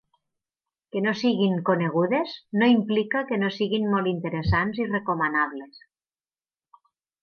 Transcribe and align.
Que 0.91 1.03
no 1.07 1.13
siguin 1.19 1.53
conegudes 1.67 2.33
no 2.61 2.71
implica 2.79 3.23
que 3.29 3.41
no 3.45 3.53
siguin 3.59 3.89
molt 3.95 4.13
interessants 4.17 4.85
i 4.85 4.93
recomanables. 4.93 5.89